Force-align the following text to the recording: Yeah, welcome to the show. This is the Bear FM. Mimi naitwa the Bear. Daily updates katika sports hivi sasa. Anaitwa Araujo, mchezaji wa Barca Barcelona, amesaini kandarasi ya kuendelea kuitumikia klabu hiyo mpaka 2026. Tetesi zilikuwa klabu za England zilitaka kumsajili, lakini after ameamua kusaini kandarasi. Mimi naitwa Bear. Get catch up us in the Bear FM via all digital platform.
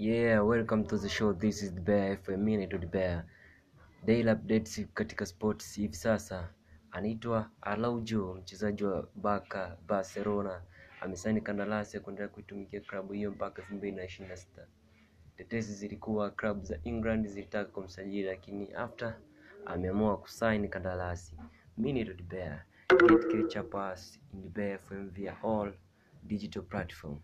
Yeah, 0.00 0.40
welcome 0.40 0.84
to 0.86 0.96
the 0.96 1.08
show. 1.08 1.32
This 1.32 1.62
is 1.62 1.74
the 1.74 1.80
Bear 1.88 2.16
FM. 2.16 2.38
Mimi 2.38 2.56
naitwa 2.56 2.78
the 2.80 2.86
Bear. 2.86 3.24
Daily 4.06 4.30
updates 4.30 4.86
katika 4.94 5.26
sports 5.26 5.76
hivi 5.76 5.94
sasa. 5.94 6.48
Anaitwa 6.90 7.50
Araujo, 7.60 8.34
mchezaji 8.34 8.84
wa 8.84 9.08
Barca 9.14 9.76
Barcelona, 9.88 10.62
amesaini 11.00 11.40
kandarasi 11.40 11.96
ya 11.96 12.02
kuendelea 12.02 12.28
kuitumikia 12.28 12.80
klabu 12.80 13.12
hiyo 13.12 13.30
mpaka 13.30 13.62
2026. 13.62 14.66
Tetesi 15.36 15.72
zilikuwa 15.72 16.30
klabu 16.30 16.64
za 16.64 16.78
England 16.84 17.26
zilitaka 17.26 17.70
kumsajili, 17.70 18.22
lakini 18.22 18.72
after 18.74 19.16
ameamua 19.66 20.18
kusaini 20.18 20.68
kandarasi. 20.68 21.36
Mimi 21.78 21.92
naitwa 22.04 22.26
Bear. 22.28 22.64
Get 23.08 23.32
catch 23.32 23.56
up 23.56 23.74
us 23.74 24.20
in 24.34 24.42
the 24.42 24.48
Bear 24.48 24.78
FM 24.78 25.08
via 25.10 25.36
all 25.42 25.72
digital 26.22 26.62
platform. 26.62 27.18